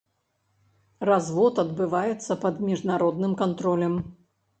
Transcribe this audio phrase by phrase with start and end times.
[1.09, 3.93] Развод адбываецца пад міжнародным кантролем.